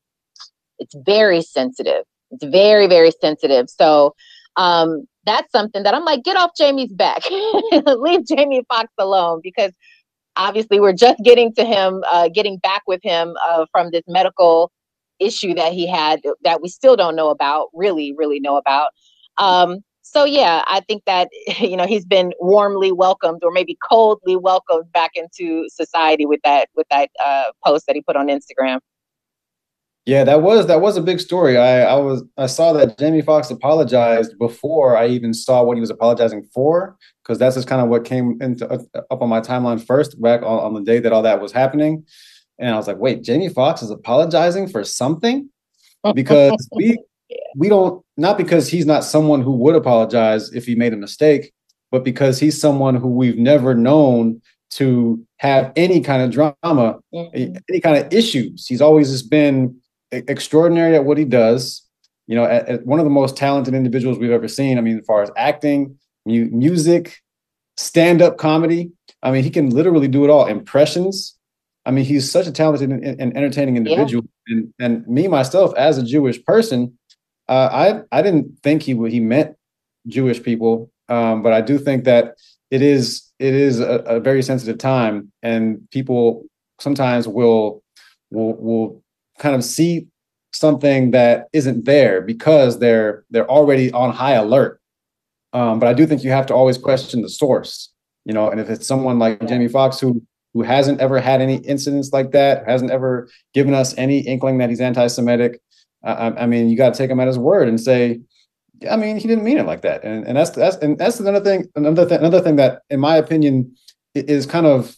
[0.79, 2.05] it's very sensitive.
[2.31, 3.69] It's very, very sensitive.
[3.71, 4.15] So
[4.57, 7.23] um, that's something that I'm like, get off Jamie's back.
[7.87, 9.73] Leave Jamie Foxx alone because
[10.37, 14.71] obviously we're just getting to him, uh, getting back with him uh, from this medical
[15.21, 18.91] issue that he had that we still don't know about, really, really know about.
[19.39, 21.29] Um, so yeah, I think that
[21.61, 26.69] you know he's been warmly welcomed, or maybe coldly welcomed back into society with that
[26.77, 28.79] with that uh, post that he put on Instagram.
[30.07, 31.57] Yeah, that was that was a big story.
[31.57, 35.81] I I was I saw that Jamie Foxx apologized before I even saw what he
[35.81, 38.79] was apologizing for because that's just kind of what came into uh,
[39.11, 42.05] up on my timeline first back on, on the day that all that was happening,
[42.59, 45.49] and I was like, wait, Jamie Foxx is apologizing for something
[46.15, 46.99] because we
[47.57, 51.55] we don't not because he's not someone who would apologize if he made a mistake,
[51.91, 57.57] but because he's someone who we've never known to have any kind of drama, mm-hmm.
[57.71, 58.67] any kind of issues.
[58.67, 59.81] He's always just been
[60.29, 61.83] extraordinary at what he does.
[62.27, 64.79] You know, at, at one of the most talented individuals we've ever seen.
[64.79, 67.21] I mean, as far as acting, mu- music,
[67.77, 68.93] stand-up comedy.
[69.23, 70.47] I mean, he can literally do it all.
[70.47, 71.37] Impressions.
[71.85, 74.25] I mean, he's such a talented and, and entertaining individual.
[74.47, 74.57] Yeah.
[74.57, 76.99] And and me myself, as a Jewish person,
[77.49, 79.57] uh, I I didn't think he he meant
[80.07, 82.37] Jewish people, um, but I do think that
[82.71, 86.47] it is it is a, a very sensitive time, and people
[86.81, 87.83] sometimes will
[88.31, 89.04] will will
[89.39, 90.07] kind of see
[90.53, 94.81] something that isn't there because they're they're already on high alert.
[95.53, 97.93] Um, but I do think you have to always question the source,
[98.25, 98.51] you know.
[98.51, 102.31] And if it's someone like Jamie Foxx who who hasn't ever had any incidents like
[102.31, 105.61] that, hasn't ever given us any inkling that he's anti-Semitic,
[106.05, 108.21] I, I mean, you got to take him at his word and say,
[108.89, 110.05] I mean, he didn't mean it like that.
[110.05, 111.67] And and that's that's and that's another thing.
[111.75, 112.19] Another thing.
[112.19, 113.75] Another thing that, in my opinion,
[114.15, 114.97] is kind of,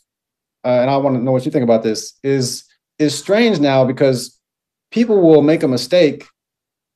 [0.65, 2.19] uh, and I want to know what you think about this.
[2.23, 2.65] Is
[2.99, 4.39] is strange now because
[4.91, 6.27] people will make a mistake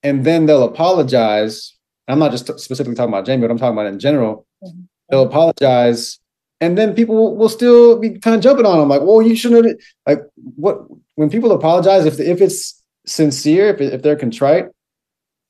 [0.03, 1.77] and then they'll apologize.
[2.09, 4.47] I'm not just specifically talking about Jamie, but I'm talking about in general.
[4.65, 4.81] Mm-hmm.
[5.11, 6.19] They'll apologize,
[6.61, 9.81] and then people will, still be kind of jumping on them, like, "Well, you shouldn't."
[10.07, 10.21] Like,
[10.57, 10.83] what?
[11.17, 14.67] When people apologize, if if it's sincere, if if they're contrite,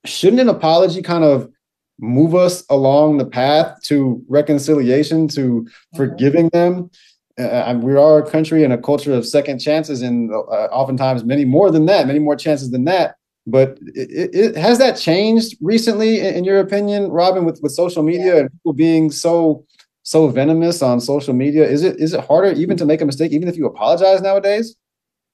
[0.04, 1.50] shouldn't an apology kind of
[1.98, 5.96] move us along the path to reconciliation, to mm-hmm.
[5.96, 6.90] forgiving them?
[7.38, 11.44] Uh, we are a country and a culture of second chances, and uh, oftentimes many
[11.44, 13.16] more than that, many more chances than that.
[13.46, 18.02] But it, it, has that changed recently, in, in, your opinion, Robin, with, with social
[18.02, 18.40] media yeah.
[18.40, 19.64] and people being so
[20.02, 21.66] so venomous on social media?
[21.66, 24.76] Is it is it harder even to make a mistake, even if you apologize nowadays?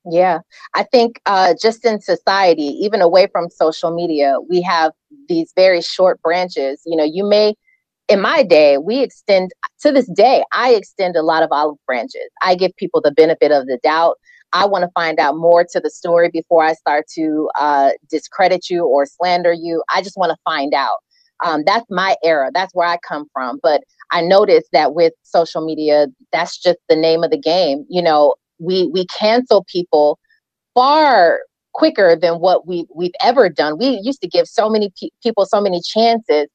[0.09, 0.41] Yeah,
[0.75, 4.93] I think uh, just in society, even away from social media, we have
[5.29, 6.81] these very short branches.
[6.87, 7.57] You know, you may,
[8.09, 12.29] in my day, we extend to this day, I extend a lot of olive branches.
[12.43, 14.17] I give people the benefit of the doubt.
[14.53, 18.71] I want to find out more to the story before I start to uh, discredit
[18.71, 19.83] you or slander you.
[19.93, 20.99] I just want to find out.
[21.45, 22.51] Um, that's my era.
[22.55, 23.59] That's where I come from.
[23.63, 27.85] But I noticed that with social media, that's just the name of the game.
[27.91, 30.19] You know, we we cancel people
[30.75, 31.41] far
[31.75, 33.79] quicker than what we we've ever done.
[33.79, 36.47] We used to give so many pe- people so many chances,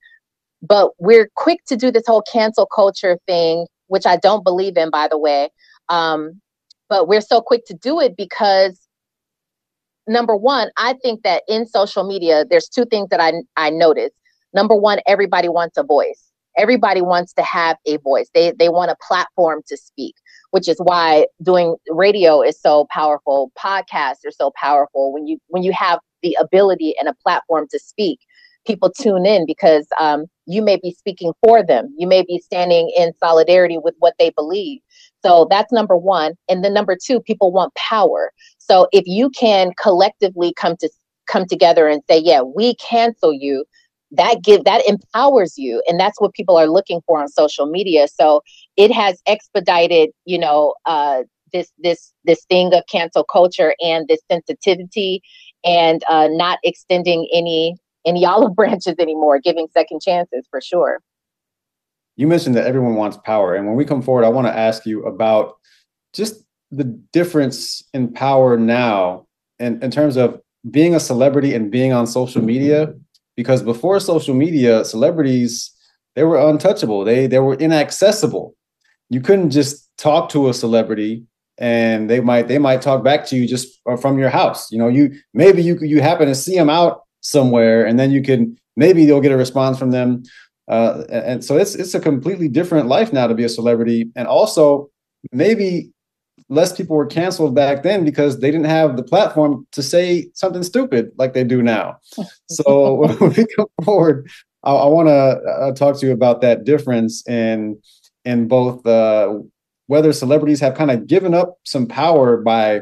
[0.62, 4.90] but we're quick to do this whole cancel culture thing, which I don't believe in,
[4.90, 5.50] by the way.
[5.90, 6.42] Um,
[6.90, 8.80] but we're so quick to do it because
[10.08, 14.12] number one, I think that in social media, there's two things that I I notice.
[14.54, 16.32] Number one, everybody wants a voice.
[16.58, 18.30] Everybody wants to have a voice.
[18.34, 20.16] They they want a platform to speak
[20.52, 25.64] which is why doing radio is so powerful podcasts are so powerful when you when
[25.64, 28.20] you have the ability and a platform to speak
[28.66, 31.94] people tune in because um, you may be speaking for them.
[31.98, 34.82] You may be standing in solidarity with what they believe.
[35.24, 36.34] So that's number one.
[36.50, 38.32] And then number two people want power.
[38.58, 40.90] So if you can collectively come to
[41.28, 43.64] come together and say yeah we cancel you
[44.12, 45.82] that give that empowers you.
[45.88, 48.08] And that's what people are looking for on social media.
[48.08, 48.42] So
[48.76, 54.20] it has expedited you know uh, this this this thing of cancel culture and this
[54.30, 55.22] sensitivity
[55.64, 61.00] and uh, not extending any any olive branches anymore giving second chances for sure
[62.18, 64.86] you mentioned that everyone wants power and when we come forward i want to ask
[64.86, 65.56] you about
[66.14, 69.26] just the difference in power now
[69.60, 72.94] in, in terms of being a celebrity and being on social media
[73.36, 75.72] because before social media, celebrities
[76.16, 77.06] they were untouchable.
[77.06, 78.56] They they were inaccessible.
[79.10, 81.26] You couldn't just talk to a celebrity
[81.58, 84.72] and they might they might talk back to you just uh, from your house.
[84.72, 88.22] You know, you maybe you you happen to see them out somewhere and then you
[88.22, 90.24] can maybe you'll get a response from them.
[90.68, 94.28] Uh, and so it's it's a completely different life now to be a celebrity, and
[94.28, 94.90] also
[95.32, 95.92] maybe
[96.50, 100.64] less people were canceled back then because they didn't have the platform to say something
[100.64, 101.98] stupid like they do now.
[102.50, 104.30] so when we come forward,
[104.64, 107.80] I, I want to uh, talk to you about that difference in
[108.24, 109.40] in both uh,
[109.88, 112.82] whether celebrities have kind of given up some power by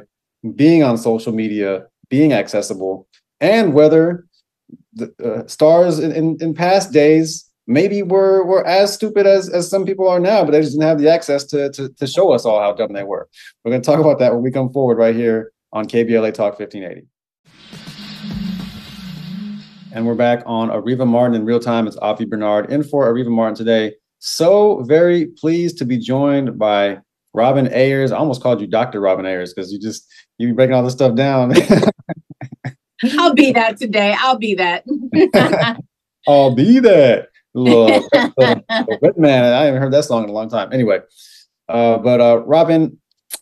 [0.56, 3.08] being on social media, being accessible,
[3.40, 4.28] and whether
[4.94, 9.70] the uh, stars in, in, in past days maybe we're we're as stupid as as
[9.70, 12.34] some people are now, but they just didn't have the access to to, to show
[12.34, 13.30] us all how dumb they were.
[13.64, 16.60] We're going to talk about that when we come forward right here on KBLA Talk
[16.60, 17.08] 1580.
[19.92, 21.88] And we're back on Areva Martin in real time.
[21.88, 23.94] It's Avi Bernard in for Areva Martin today.
[24.20, 27.00] So very pleased to be joined by
[27.34, 28.12] Robin Ayers.
[28.12, 29.00] I almost called you Dr.
[29.00, 31.54] Robin Ayers because you just you be breaking all this stuff down.
[33.18, 34.16] I'll be that today.
[34.18, 34.84] I'll be that.
[36.28, 37.88] I'll be that little,
[39.18, 39.54] man.
[39.54, 40.72] I haven't heard that song in a long time.
[40.74, 41.00] Anyway,
[41.68, 42.98] uh, but uh, Robin,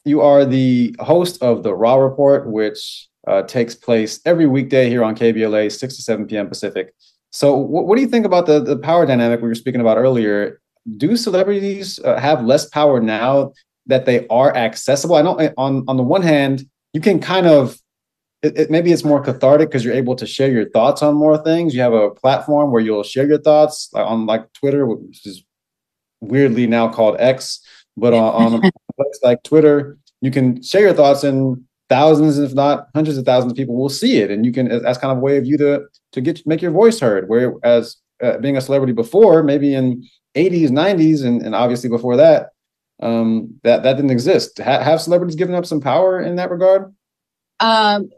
[0.06, 5.04] you are the host of the RA Report, which uh, takes place every weekday here
[5.04, 6.48] on KBLA, 6 to 7 p.m.
[6.48, 6.94] Pacific.
[7.32, 9.98] So, what, what do you think about the, the power dynamic we were speaking about
[9.98, 10.62] earlier?
[10.98, 13.54] Do celebrities uh, have less power now
[13.88, 15.16] that they are accessible?
[15.16, 17.78] I know on on the one hand, you can kind of
[18.44, 21.38] it, it, maybe it's more cathartic because you're able to share your thoughts on more
[21.38, 21.74] things.
[21.74, 25.44] You have a platform where you'll share your thoughts on like Twitter, which is
[26.22, 27.62] weirdly now called X,
[27.96, 32.54] but on, on a place like Twitter, you can share your thoughts and thousands, if
[32.54, 34.30] not hundreds of thousands of people will see it.
[34.30, 36.72] And you can, that's kind of a way of you to, to get, make your
[36.72, 37.28] voice heard.
[37.28, 42.50] Whereas uh, being a celebrity before, maybe in 80s, 90s, and, and obviously before that,
[43.02, 44.60] um, that, that didn't exist.
[44.60, 46.94] Ha- have celebrities given up some power in that regard?
[47.60, 48.10] Um,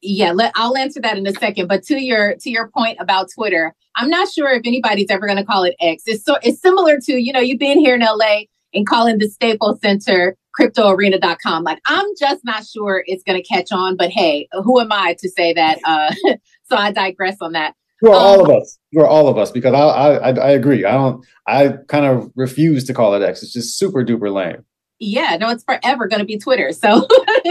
[0.00, 1.66] yeah, let, I'll answer that in a second.
[1.66, 5.38] But to your to your point about Twitter, I'm not sure if anybody's ever going
[5.38, 6.04] to call it X.
[6.06, 8.42] It's so it's similar to you know you've been here in LA
[8.74, 11.64] and calling the Staples Center cryptoarena.com.
[11.64, 13.96] Like I'm just not sure it's going to catch on.
[13.96, 15.78] But hey, who am I to say that?
[15.84, 16.14] Uh,
[16.64, 17.74] so I digress on that.
[18.00, 18.78] You are um, all of us.
[18.92, 20.84] You are all of us because I, I I agree.
[20.84, 21.26] I don't.
[21.46, 23.42] I kind of refuse to call it X.
[23.42, 24.64] It's just super duper lame.
[25.00, 26.72] Yeah, no, it's forever going to be Twitter.
[26.72, 27.06] So,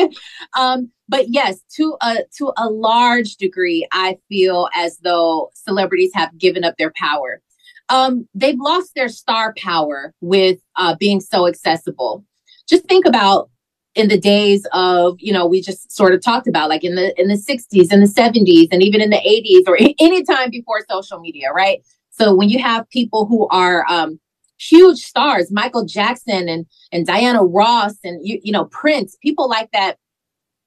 [0.58, 6.38] um, but yes, to a to a large degree, I feel as though celebrities have
[6.38, 7.42] given up their power.
[7.90, 12.26] Um, they've lost their star power with uh, being so accessible.
[12.68, 13.50] Just think about
[13.98, 17.20] in the days of you know we just sort of talked about like in the
[17.20, 20.86] in the 60s and the 70s and even in the 80s or any time before
[20.90, 24.20] social media right so when you have people who are um,
[24.60, 29.72] huge stars michael jackson and and diana ross and you, you know prince people like
[29.72, 29.98] that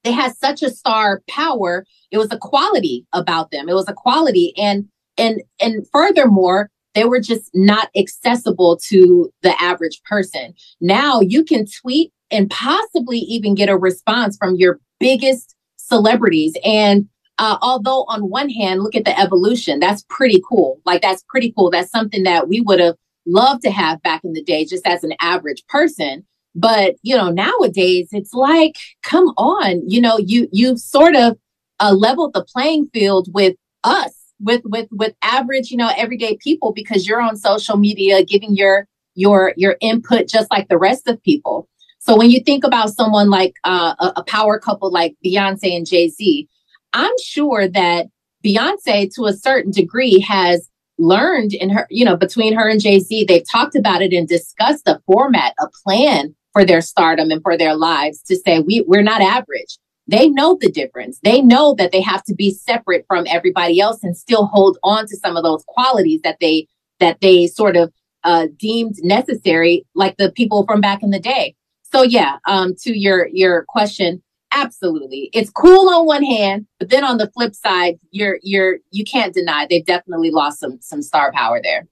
[0.04, 1.84] they had such a star power.
[2.10, 3.68] It was a quality about them.
[3.68, 4.54] It was a quality.
[4.56, 10.54] And and and furthermore they were just not accessible to the average person.
[10.80, 16.56] Now you can tweet and possibly even get a response from your biggest celebrities.
[16.64, 17.08] And
[17.38, 19.80] uh, although on one hand look at the evolution.
[19.80, 20.80] That's pretty cool.
[20.84, 21.70] Like that's pretty cool.
[21.70, 25.04] That's something that we would have loved to have back in the day just as
[25.04, 30.80] an average person but you know, nowadays it's like, come on, you know, you you've
[30.80, 31.36] sort of
[31.78, 36.72] uh, leveled the playing field with us, with with with average, you know, everyday people
[36.72, 41.22] because you're on social media giving your your your input just like the rest of
[41.22, 41.68] people.
[41.98, 45.86] So when you think about someone like uh, a, a power couple like Beyonce and
[45.86, 46.48] Jay Z,
[46.92, 48.06] I'm sure that
[48.44, 53.00] Beyonce, to a certain degree, has learned in her, you know, between her and Jay
[53.00, 57.42] Z, they've talked about it and discussed a format, a plan for their stardom and
[57.42, 59.78] for their lives to say we we're not average.
[60.06, 61.20] They know the difference.
[61.22, 65.06] They know that they have to be separate from everybody else and still hold on
[65.06, 66.66] to some of those qualities that they
[66.98, 67.92] that they sort of
[68.24, 71.54] uh, deemed necessary, like the people from back in the day.
[71.92, 77.04] So yeah, um, to your your question, absolutely, it's cool on one hand, but then
[77.04, 81.32] on the flip side, you're you're you can't deny they've definitely lost some some star
[81.32, 81.86] power there.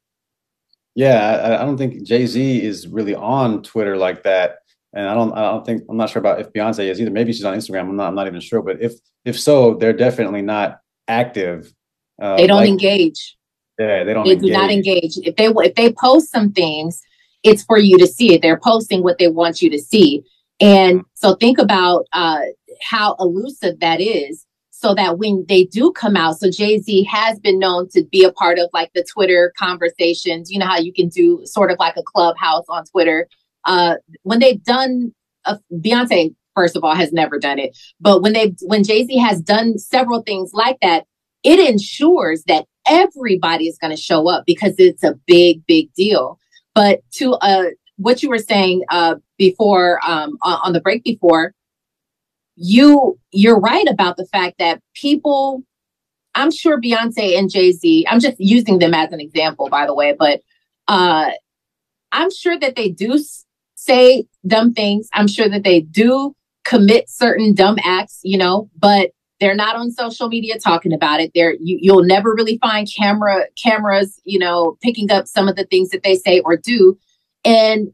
[0.99, 4.57] Yeah, I, I don't think Jay Z is really on Twitter like that,
[4.93, 5.33] and I don't.
[5.33, 7.13] I don't think I'm not sure about if Beyonce is either.
[7.13, 7.83] Maybe she's on Instagram.
[7.83, 8.09] I'm not.
[8.09, 8.63] I'm not even sure.
[8.63, 11.73] But if if so, they're definitely not active.
[12.21, 13.37] Uh, they don't like, engage.
[13.79, 14.25] Yeah, they don't.
[14.25, 14.51] They engage.
[14.51, 15.19] do not engage.
[15.19, 17.01] If they if they post some things,
[17.45, 18.43] it's for you to see it.
[18.43, 20.25] They're posting what they want you to see,
[20.59, 22.41] and so think about uh,
[22.83, 24.48] how elusive that is
[24.81, 28.23] so that when they do come out, so Jay Z has been known to be
[28.23, 30.53] a part of like the Twitter conversations.
[30.53, 33.27] You know how you can do sort of like a clubhouse on Twitter.
[33.64, 35.12] Uh, when they've done,
[35.47, 39.19] a, Beyonce, first of all, has never done it, but when they when Jay Z
[39.19, 41.07] has done several things like that,
[41.43, 46.38] it ensures that everybody is going to show up because it's a big, big deal.
[46.77, 51.53] But to uh, what you were saying uh, before um, on the break before,
[52.61, 55.62] you you're right about the fact that people
[56.35, 60.14] i'm sure beyonce and jay-z i'm just using them as an example by the way
[60.18, 60.40] but
[60.88, 61.31] uh
[62.12, 63.18] i'm sure that they do
[63.79, 65.09] say dumb things.
[65.12, 69.92] I'm sure that they do commit certain dumb acts you know but they're not on
[69.92, 71.31] social media talking about it.
[71.33, 75.64] They're you, you'll never really find camera cameras you know picking up some of the
[75.64, 76.99] things that they say or do.
[77.44, 77.88] And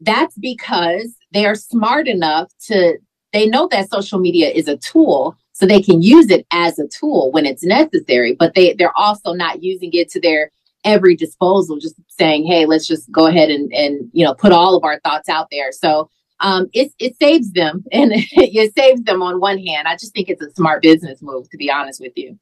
[0.00, 2.98] that's because they are smart enough to
[3.32, 6.88] they know that social media is a tool so they can use it as a
[6.88, 10.50] tool when it's necessary but they they're also not using it to their
[10.84, 14.76] every disposal just saying hey let's just go ahead and and you know put all
[14.76, 15.72] of our thoughts out there.
[15.72, 16.08] So
[16.40, 19.88] um it, it saves them and it saves them on one hand.
[19.88, 22.38] I just think it's a smart business move to be honest with you.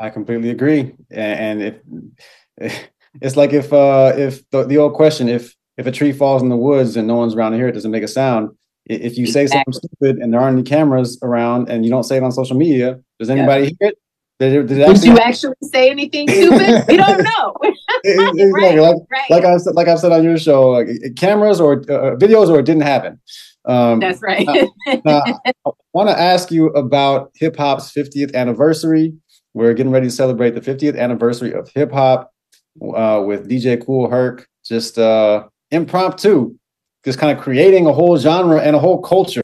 [0.00, 1.76] I completely agree and if
[3.20, 6.48] it's like if uh if the, the old question if if a tree falls in
[6.48, 8.50] the woods and no one's around hear it doesn't make a sound
[8.94, 12.16] if you say something stupid and there aren't any cameras around and you don't say
[12.16, 13.70] it on social media, does anybody yeah.
[13.80, 13.98] hear it?
[14.38, 16.84] Did, did, did you actually say anything stupid?
[16.88, 17.54] we don't know.
[18.04, 18.52] exactly.
[18.52, 19.30] right, like, right.
[19.30, 22.58] like I said, like I've said on your show, like, cameras or uh, videos, or
[22.58, 23.20] it didn't happen.
[23.64, 24.44] Um, That's right.
[24.44, 25.22] now, now,
[25.64, 29.14] I want to ask you about hip hop's 50th anniversary.
[29.54, 32.32] We're getting ready to celebrate the 50th anniversary of hip hop
[32.82, 34.48] uh, with DJ Kool Herc.
[34.64, 36.56] Just uh, impromptu
[37.04, 39.42] just kind of creating a whole genre and a whole culture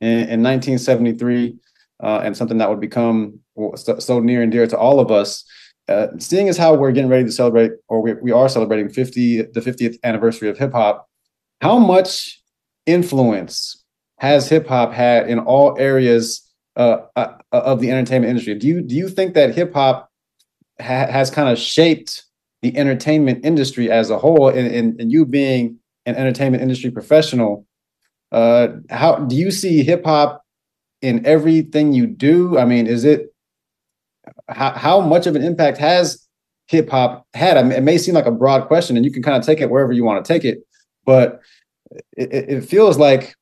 [0.00, 1.56] in, in 1973,
[2.02, 3.40] uh, and something that would become
[3.76, 5.44] so, so, near and dear to all of us.
[5.88, 9.42] Uh, seeing as how we're getting ready to celebrate, or we, we are celebrating 50
[9.42, 11.08] the 50th anniversary of hip hop,
[11.60, 12.40] how much
[12.86, 13.84] influence
[14.18, 18.54] has hip hop had in all areas uh, uh, of the entertainment industry?
[18.54, 20.10] Do you do you think that hip hop
[20.80, 22.24] ha- has kind of shaped
[22.62, 27.66] the entertainment industry as a whole, and, and, and you being an entertainment industry professional,
[28.32, 30.44] uh, how do you see hip hop
[31.02, 32.58] in everything you do?
[32.58, 33.34] I mean, is it
[34.48, 36.26] how, how much of an impact has
[36.68, 37.56] hip hop had?
[37.56, 39.60] I mean, it may seem like a broad question, and you can kind of take
[39.60, 40.58] it wherever you want to take it,
[41.04, 41.40] but
[42.16, 43.34] it, it feels like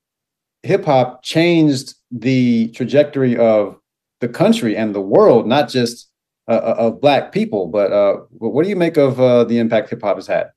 [0.62, 3.76] hip hop changed the trajectory of
[4.20, 6.10] the country and the world, not just
[6.48, 7.68] uh, uh of black people.
[7.68, 10.50] But uh, what do you make of uh, the impact hip hop has had?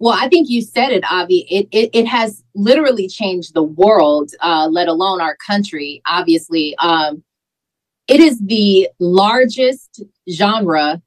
[0.00, 1.46] Well, I think you said it, Avi.
[1.48, 6.02] It it, it has literally changed the world, uh, let alone our country.
[6.06, 7.22] Obviously, um,
[8.08, 11.00] it is the largest genre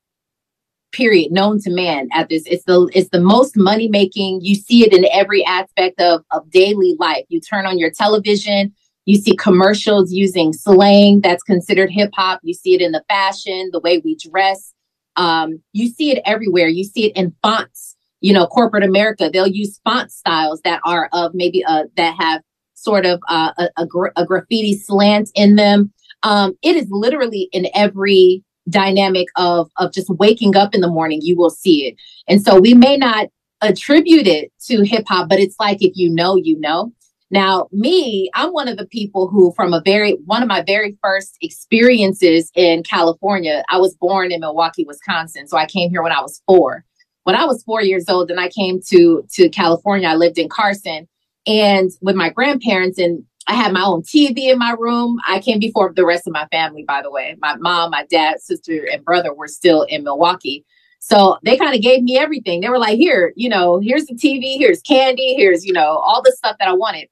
[0.94, 2.44] period known to man at this.
[2.46, 6.50] It's the it's the most money making you see it in every aspect of of
[6.50, 7.26] daily life.
[7.28, 8.74] You turn on your television
[9.06, 13.70] you see commercials using slang that's considered hip hop you see it in the fashion
[13.72, 14.74] the way we dress.
[15.16, 16.68] Um, you see it everywhere.
[16.68, 21.10] You see it in fonts you know, corporate America, they'll use font styles that are
[21.14, 22.42] of maybe uh, that have
[22.74, 25.92] sort of uh, a, a, gra- a, graffiti slant in them.
[26.24, 31.20] Um, it is literally in every dynamic of of just waking up in the morning,
[31.22, 31.96] you will see it.
[32.28, 33.28] And so we may not
[33.62, 36.94] attribute it to hip hop, but it's like if you know, you know.
[37.30, 40.98] Now, me, I'm one of the people who, from a very one of my very
[41.04, 45.48] first experiences in California, I was born in Milwaukee, Wisconsin.
[45.48, 46.86] So I came here when I was four
[47.28, 50.48] when I was four years old and I came to to California, I lived in
[50.48, 51.10] Carson
[51.46, 55.20] and with my grandparents and I had my own TV in my room.
[55.28, 57.36] I came before the rest of my family, by the way.
[57.42, 60.66] My mom, my dad, sister, and brother were still in Milwaukee.
[61.00, 62.62] So they kind of gave me everything.
[62.62, 66.22] They were like, here, you know, here's the TV, here's candy, here's, you know, all
[66.24, 67.10] the stuff that I wanted.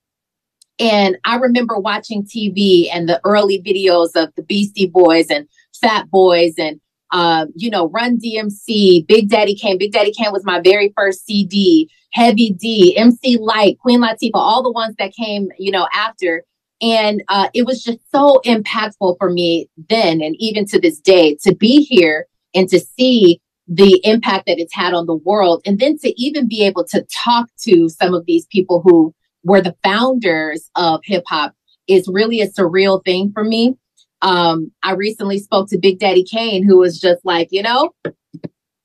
[0.79, 5.45] And I remember watching TV and the early videos of the Beastie Boys and
[5.81, 6.79] Fat Boys and
[7.11, 9.77] um, you know, Run DMC, Big Daddy Kane.
[9.77, 14.63] Big Daddy Kane was my very first CD, Heavy D, MC Lyte, Queen Latifah, all
[14.63, 16.43] the ones that came, you know, after.
[16.81, 21.37] And uh, it was just so impactful for me then and even to this day
[21.43, 25.61] to be here and to see the impact that it's had on the world.
[25.65, 29.61] And then to even be able to talk to some of these people who were
[29.61, 31.53] the founders of hip hop
[31.87, 33.77] is really a surreal thing for me.
[34.21, 37.91] Um, I recently spoke to Big Daddy Kane, who was just like, you know,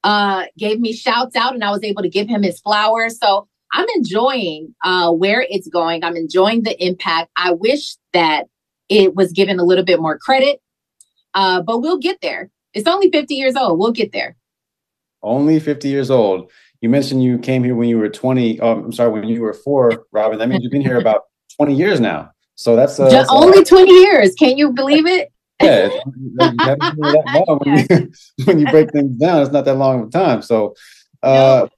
[0.04, 3.18] uh, gave me shouts out and I was able to give him his flowers.
[3.18, 6.04] So I'm enjoying uh, where it's going.
[6.04, 7.30] I'm enjoying the impact.
[7.36, 8.44] I wish that
[8.88, 10.60] it was given a little bit more credit,
[11.34, 12.50] uh, but we'll get there.
[12.74, 13.78] It's only 50 years old.
[13.78, 14.36] We'll get there.
[15.22, 16.50] Only 50 years old.
[16.80, 18.60] You mentioned you came here when you were 20.
[18.60, 20.38] Oh, I'm sorry, when you were four, Robin.
[20.38, 21.22] That means you've been here about
[21.56, 22.30] 20 years now.
[22.60, 24.34] So that's, uh, that's only 20 years.
[24.34, 25.32] Can you believe it?
[25.62, 26.58] Yeah, when,
[27.64, 28.12] you,
[28.44, 30.42] when you break things down, it's not that long of a time.
[30.42, 30.74] So,
[31.22, 31.68] uh, no.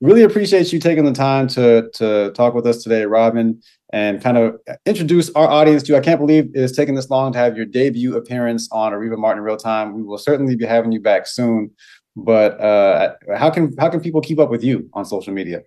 [0.00, 3.60] really appreciate you taking the time to to talk with us today, Robin,
[3.92, 5.98] and kind of introduce our audience to you.
[5.98, 9.42] I can't believe it's taken this long to have your debut appearance on Areva Martin
[9.42, 9.94] Real Time.
[9.94, 11.72] We will certainly be having you back soon.
[12.14, 15.62] But uh, how can how can people keep up with you on social media?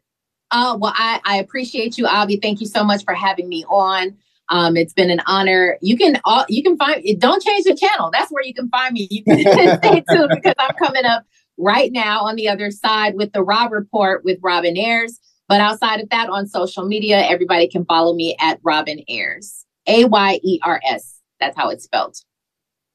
[0.51, 2.37] Uh, well, I, I appreciate you, Avi.
[2.37, 4.15] Thank you so much for having me on.
[4.49, 5.77] Um, it's been an honor.
[5.81, 7.19] You can all you can find it.
[7.19, 8.09] Don't change the channel.
[8.11, 9.07] That's where you can find me.
[9.09, 9.39] You can
[9.79, 11.23] stay tuned because I'm coming up
[11.57, 15.19] right now on the other side with the RA Report with Robin Ayers.
[15.47, 19.65] But outside of that, on social media, everybody can follow me at Robin Ayers.
[19.87, 21.19] A Y E R S.
[21.39, 22.15] That's how it's spelled.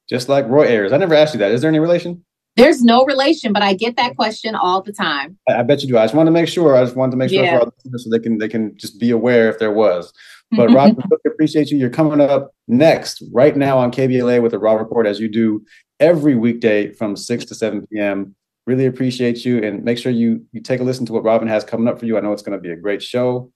[0.08, 0.92] Just like Roy Ayers.
[0.92, 1.52] I never asked you that.
[1.52, 2.24] Is there any relation?
[2.56, 5.38] There's no relation, but I get that question all the time.
[5.48, 5.96] I, I bet you do.
[5.96, 6.76] I just want to make sure.
[6.76, 7.60] I just wanted to make sure yeah.
[7.96, 10.12] so they can they can just be aware if there was.
[10.52, 11.78] But Rob, really appreciate you.
[11.78, 15.64] You're coming up next right now on KBLA with the RA Report as you do
[15.98, 18.34] every weekday from 6 to 7 p.m.
[18.66, 21.64] Really appreciate you and make sure you you take a listen to what Robin has
[21.64, 22.16] coming up for you.
[22.16, 23.50] I know it's going to be a great show.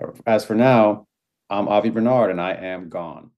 [0.00, 1.06] Uh, as for now,
[1.48, 3.30] I'm Avi Bernard and I am gone.